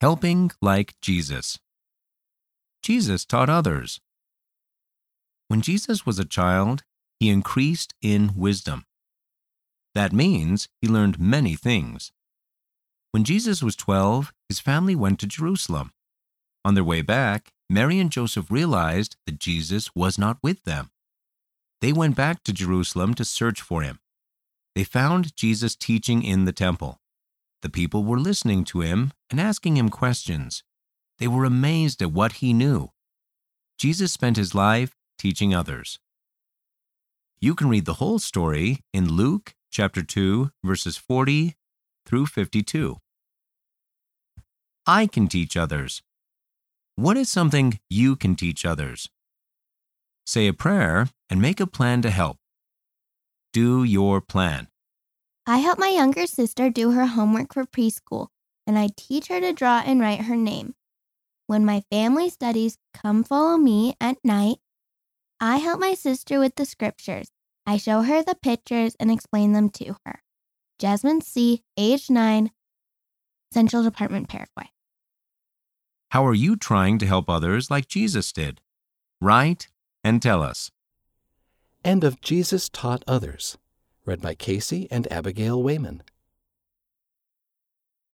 Helping 0.00 0.50
like 0.60 0.94
Jesus. 1.00 1.58
Jesus 2.82 3.24
taught 3.24 3.48
others. 3.48 3.98
When 5.48 5.62
Jesus 5.62 6.04
was 6.04 6.18
a 6.18 6.24
child, 6.26 6.82
he 7.18 7.30
increased 7.30 7.94
in 8.02 8.32
wisdom. 8.36 8.84
That 9.94 10.12
means 10.12 10.68
he 10.82 10.88
learned 10.88 11.18
many 11.18 11.54
things. 11.54 12.12
When 13.12 13.24
Jesus 13.24 13.62
was 13.62 13.74
12, 13.74 14.34
his 14.50 14.60
family 14.60 14.94
went 14.94 15.18
to 15.20 15.26
Jerusalem. 15.26 15.92
On 16.62 16.74
their 16.74 16.84
way 16.84 17.00
back, 17.00 17.52
Mary 17.70 17.98
and 17.98 18.10
Joseph 18.10 18.50
realized 18.50 19.16
that 19.24 19.38
Jesus 19.38 19.94
was 19.94 20.18
not 20.18 20.36
with 20.42 20.64
them. 20.64 20.90
They 21.80 21.94
went 21.94 22.16
back 22.16 22.42
to 22.44 22.52
Jerusalem 22.52 23.14
to 23.14 23.24
search 23.24 23.62
for 23.62 23.80
him. 23.80 24.00
They 24.74 24.84
found 24.84 25.34
Jesus 25.34 25.74
teaching 25.74 26.22
in 26.22 26.44
the 26.44 26.52
temple. 26.52 27.00
The 27.62 27.70
people 27.70 28.04
were 28.04 28.18
listening 28.18 28.64
to 28.64 28.80
him 28.80 29.12
and 29.30 29.40
asking 29.40 29.76
him 29.76 29.88
questions. 29.88 30.62
They 31.18 31.28
were 31.28 31.44
amazed 31.44 32.02
at 32.02 32.12
what 32.12 32.34
he 32.34 32.52
knew. 32.52 32.90
Jesus 33.78 34.12
spent 34.12 34.36
his 34.36 34.54
life 34.54 34.96
teaching 35.18 35.54
others. 35.54 35.98
You 37.40 37.54
can 37.54 37.68
read 37.68 37.84
the 37.84 37.94
whole 37.94 38.18
story 38.18 38.80
in 38.92 39.12
Luke 39.12 39.54
chapter 39.70 40.02
2 40.02 40.50
verses 40.64 40.96
40 40.96 41.54
through 42.06 42.26
52. 42.26 42.96
I 44.86 45.06
can 45.06 45.26
teach 45.28 45.56
others. 45.56 46.02
What 46.94 47.16
is 47.16 47.28
something 47.28 47.78
you 47.90 48.16
can 48.16 48.36
teach 48.36 48.64
others? 48.64 49.10
Say 50.24 50.46
a 50.46 50.52
prayer 50.52 51.08
and 51.28 51.42
make 51.42 51.60
a 51.60 51.66
plan 51.66 52.02
to 52.02 52.10
help. 52.10 52.38
Do 53.52 53.84
your 53.84 54.20
plan. 54.20 54.68
I 55.48 55.58
help 55.58 55.78
my 55.78 55.90
younger 55.90 56.26
sister 56.26 56.70
do 56.70 56.90
her 56.90 57.06
homework 57.06 57.54
for 57.54 57.64
preschool, 57.64 58.28
and 58.66 58.76
I 58.76 58.88
teach 58.96 59.28
her 59.28 59.40
to 59.40 59.52
draw 59.52 59.80
and 59.86 60.00
write 60.00 60.22
her 60.22 60.34
name. 60.34 60.74
When 61.46 61.64
my 61.64 61.84
family 61.88 62.30
studies 62.30 62.78
Come 62.92 63.22
Follow 63.22 63.56
Me 63.56 63.94
at 64.00 64.16
night, 64.24 64.56
I 65.40 65.58
help 65.58 65.78
my 65.78 65.94
sister 65.94 66.40
with 66.40 66.56
the 66.56 66.64
scriptures. 66.64 67.28
I 67.64 67.76
show 67.76 68.02
her 68.02 68.24
the 68.24 68.34
pictures 68.34 68.96
and 68.98 69.08
explain 69.08 69.52
them 69.52 69.70
to 69.70 69.94
her. 70.04 70.20
Jasmine 70.80 71.20
C., 71.20 71.62
age 71.76 72.10
9, 72.10 72.50
Central 73.52 73.84
Department, 73.84 74.28
Paraguay. 74.28 74.70
How 76.10 76.26
are 76.26 76.34
you 76.34 76.56
trying 76.56 76.98
to 76.98 77.06
help 77.06 77.30
others 77.30 77.70
like 77.70 77.86
Jesus 77.86 78.32
did? 78.32 78.60
Write 79.20 79.68
and 80.02 80.20
tell 80.20 80.42
us. 80.42 80.72
End 81.84 82.02
of 82.02 82.20
Jesus 82.20 82.68
Taught 82.68 83.04
Others, 83.06 83.58
read 84.06 84.20
by 84.22 84.34
Casey 84.34 84.86
and 84.90 85.10
Abigail 85.12 85.60
Wayman. 85.60 86.02